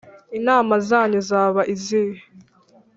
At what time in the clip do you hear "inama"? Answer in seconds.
0.37-0.73